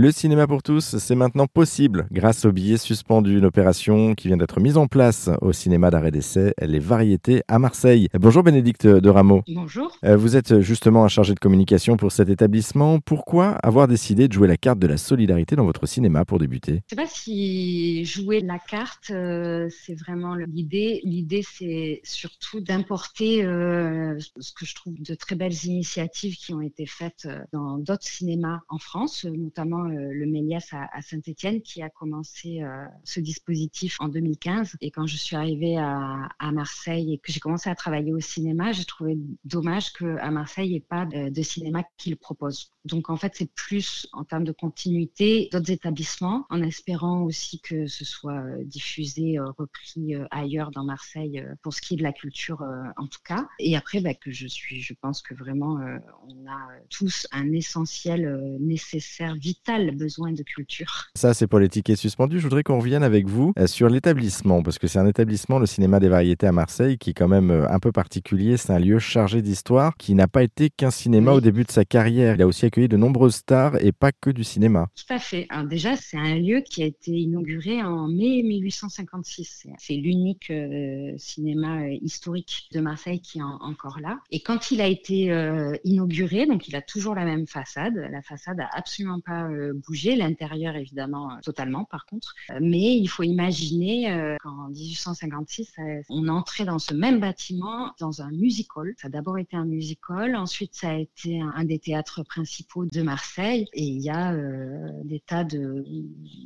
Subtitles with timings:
[0.00, 4.36] Le cinéma pour tous, c'est maintenant possible grâce au billet suspendu, une opération qui vient
[4.36, 8.06] d'être mise en place au cinéma d'arrêt d'essai Les Variétés à Marseille.
[8.14, 9.42] Bonjour Bénédicte de Rameau.
[9.48, 9.98] Bonjour.
[10.04, 13.00] Euh, vous êtes justement un chargé de communication pour cet établissement.
[13.00, 16.74] Pourquoi avoir décidé de jouer la carte de la solidarité dans votre cinéma pour débuter?
[16.74, 21.00] Je ne sais pas si jouer la carte, euh, c'est vraiment l'idée.
[21.02, 26.62] L'idée, c'est surtout d'importer euh, ce que je trouve de très belles initiatives qui ont
[26.62, 32.60] été faites dans d'autres cinémas en France, notamment le Méliès à, Saint-Étienne, qui a commencé
[33.04, 34.76] ce dispositif en 2015.
[34.80, 38.72] Et quand je suis arrivée à, Marseille et que j'ai commencé à travailler au cinéma,
[38.72, 42.72] j'ai trouvé dommage qu'à Marseille, il n'y ait pas de, cinéma qui le propose.
[42.84, 47.86] Donc en fait, c'est plus en termes de continuité d'autres établissements, en espérant aussi que
[47.86, 52.64] ce soit diffusé, repris ailleurs dans Marseille pour ce qui est de la culture
[52.96, 53.48] en tout cas.
[53.58, 55.78] Et après, bah, que je suis, je pense que vraiment,
[56.28, 61.06] on a tous un essentiel nécessaire, vital besoin de culture.
[61.14, 62.38] Ça, c'est pour les tickets suspendus.
[62.38, 66.00] Je voudrais qu'on revienne avec vous sur l'établissement, parce que c'est un établissement, le cinéma
[66.00, 68.56] des variétés à Marseille, qui est quand même un peu particulier.
[68.56, 71.84] C'est un lieu chargé d'histoire qui n'a pas été qu'un cinéma au début de sa
[71.84, 72.34] carrière.
[72.34, 74.88] Il a aussi accueilli de nombreuses stars et pas que du cinéma.
[74.94, 75.46] Tout à fait.
[75.50, 79.66] Alors déjà, c'est un lieu qui a été inauguré en mai 1856.
[79.78, 84.18] C'est l'unique euh, cinéma euh, historique de Marseille qui est encore là.
[84.30, 87.94] Et quand il a été euh, inauguré, donc il a toujours la même façade.
[88.10, 89.48] La façade a absolument pas
[89.86, 90.16] bougé.
[90.16, 92.34] L'intérieur, évidemment, totalement, par contre.
[92.60, 95.74] Mais il faut imaginer qu'en 1856,
[96.08, 98.94] on entrait dans ce même bâtiment dans un music hall.
[98.98, 100.36] Ça a d'abord été un music hall.
[100.36, 103.66] Ensuite, ça a été un, des théâtres principaux de Marseille.
[103.72, 104.34] Et il y a
[105.04, 105.84] des tas de,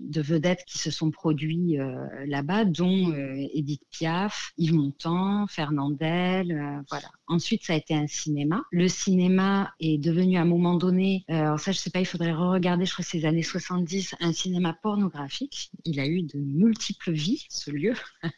[0.00, 1.78] de, vedettes qui se sont produits
[2.26, 3.12] là-bas, dont
[3.52, 7.08] Edith Piaf, Yves Montand, Fernandel, voilà.
[7.26, 8.62] Ensuite, ça a été un cinéma.
[8.70, 12.32] Le cinéma est devenu à un moment donné, alors ça je sais pas, il faudrait
[12.32, 15.70] re-regarder, je crois les années 70, un cinéma pornographique.
[15.84, 17.94] Il a eu de multiples vies, ce lieu.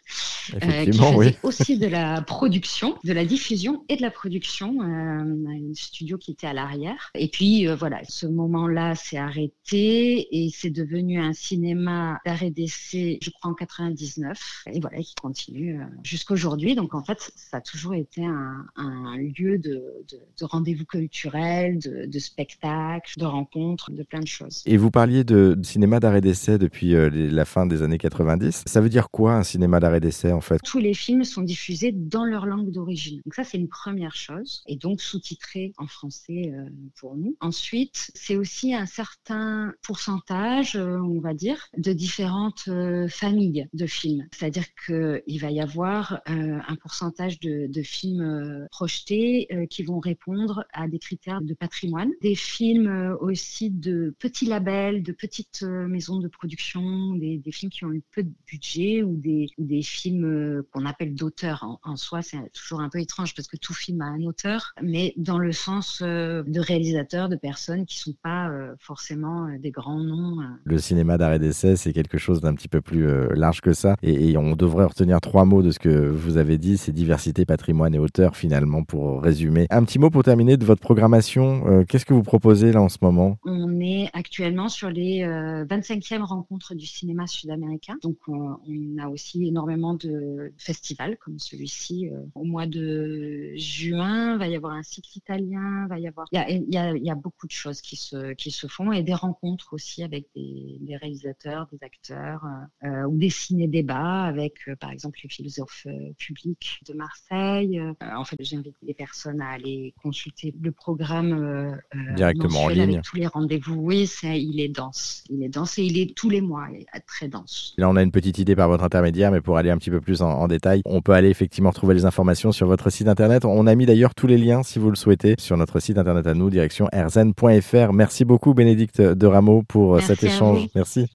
[0.57, 1.37] Effectivement, qui oui.
[1.43, 4.83] aussi de la production, de la diffusion et de la production.
[4.83, 7.11] Euh, un studio qui était à l'arrière.
[7.15, 13.19] Et puis euh, voilà, ce moment-là s'est arrêté et c'est devenu un cinéma d'arrêt d'essai,
[13.23, 14.65] je crois en 99.
[14.73, 16.75] Et voilà, qui continue euh, jusqu'à aujourd'hui.
[16.75, 21.79] Donc en fait, ça a toujours été un, un lieu de, de, de rendez-vous culturel,
[21.79, 24.54] de, de spectacles, de rencontres, de plein de choses.
[24.67, 28.65] Et vous parliez de cinéma d'arrêt d'essai depuis euh, la fin des années 90.
[28.67, 30.59] Ça veut dire quoi un cinéma d'arrêt d'essai en fait?
[30.65, 33.21] Tous les films sont diffusés dans leur langue d'origine.
[33.25, 34.63] Donc ça, c'est une première chose.
[34.67, 37.37] Et donc sous-titrés en français euh, pour nous.
[37.41, 42.69] Ensuite, c'est aussi un certain pourcentage, euh, on va dire, de différentes
[43.09, 44.27] familles de films.
[44.33, 50.89] C'est-à-dire qu'il va y avoir un pourcentage de, de films projetés qui vont répondre à
[50.89, 52.11] des critères de patrimoine.
[52.23, 57.71] Des films aussi de petits labels, de petites euh, maisons de production, des, des, films
[57.71, 61.63] qui ont eu peu de budget ou des, des films euh, qu'on appelle d'auteur.
[61.63, 64.75] En, en, soi, c'est toujours un peu étrange parce que tout film a un auteur,
[64.83, 69.99] mais dans le sens euh, de réalisateurs, de personnes qui sont pas forcément des grands
[69.99, 70.39] noms.
[70.65, 73.97] Le cinéma d'arrêt d'essai, c'est quelque chose d'un petit peu plus large que ça.
[74.03, 77.45] Et, et, on devrait retenir trois mots de ce que vous avez dit, c'est diversité,
[77.45, 79.67] patrimoine et auteur finalement pour résumer.
[79.71, 81.85] Un petit mot pour terminer de votre programmation.
[81.89, 83.39] Qu'est-ce que vous proposez là en ce moment?
[83.45, 84.34] On est actuellement
[84.69, 87.97] sur les 25e rencontres du cinéma sud-américain.
[88.03, 92.11] Donc on, on, a aussi énormément de festivals comme celui-ci.
[92.35, 96.39] Au mois de juin, va y avoir un cycle italien, va y avoir, il y
[96.39, 98.93] a, il y a, il y a beaucoup de choses qui se, qui se font
[98.93, 102.45] et des rencontres aussi avec des, des réalisateurs, des acteurs
[102.85, 107.81] euh, ou des ciné-débats avec, euh, par exemple, les philosophes euh, publics de Marseille.
[108.01, 111.79] en fait, j'invite les personnes à aller consulter le programme
[112.17, 113.75] directement en ligne avec tous les rendez-vous.
[113.75, 116.67] Oui, il est dense, il est dense et il est tous les mois,
[117.07, 117.75] très dense.
[117.79, 120.01] Là, on a une petite idée par votre intermédiaire, mais pour aller un petit peu
[120.01, 123.45] plus en, en détail, on peut aller effectivement trouver les informations sur votre site internet.
[123.45, 126.27] On a mis d'ailleurs tous les liens, si vous le souhaitez, sur notre site internet
[126.27, 127.93] à nous, direction rzn.fr.
[127.93, 130.67] Merci beaucoup, Bénédicte de Rameau, pour Merci cet échange.
[130.75, 131.07] Merci.